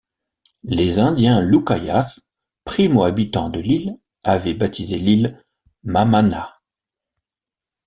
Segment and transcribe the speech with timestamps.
[0.63, 2.21] Les indiens Lucayas,
[2.65, 5.39] primo-habitants de l'île, avaient baptisé l'île,
[5.83, 6.59] Mamana.